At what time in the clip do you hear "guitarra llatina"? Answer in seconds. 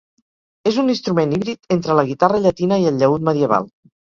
2.09-2.81